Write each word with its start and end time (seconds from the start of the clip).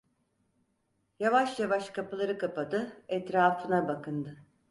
Yavaş 1.19 1.59
yavaş 1.59 1.89
kapıları 1.89 2.37
kapadı, 2.37 2.93
etrafına 3.07 3.87
bakındı… 3.87 4.37